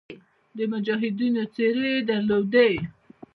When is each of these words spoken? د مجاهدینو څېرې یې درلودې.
د 0.57 0.57
مجاهدینو 0.71 1.43
څېرې 1.53 1.87
یې 1.95 2.01
درلودې. 2.09 2.71